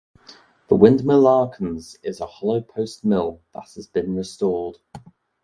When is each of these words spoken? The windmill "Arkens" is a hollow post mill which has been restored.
The 0.69 0.75
windmill 0.75 1.25
"Arkens" 1.27 1.95
is 2.01 2.19
a 2.21 2.25
hollow 2.25 2.61
post 2.61 3.05
mill 3.05 3.39
which 3.53 3.75
has 3.75 3.85
been 3.85 4.15
restored. 4.15 4.79